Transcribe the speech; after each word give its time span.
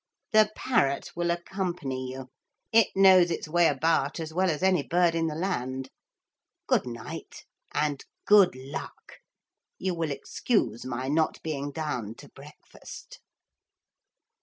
The 0.31 0.51
parrot 0.55 1.11
will 1.15 1.29
accompany 1.29 2.09
you. 2.11 2.29
It 2.71 2.87
knows 2.95 3.29
its 3.29 3.47
way 3.47 3.67
about 3.67 4.19
as 4.19 4.33
well 4.33 4.49
as 4.49 4.63
any 4.63 4.81
bird 4.81 5.13
in 5.13 5.27
the 5.27 5.35
land. 5.35 5.91
Good 6.65 6.87
night. 6.87 7.45
And 7.71 8.03
good 8.25 8.55
luck! 8.55 9.17
You 9.77 9.93
will 9.93 10.09
excuse 10.09 10.87
my 10.87 11.07
not 11.07 11.39
being 11.43 11.71
down 11.71 12.15
to 12.15 12.29
breakfast.' 12.29 13.19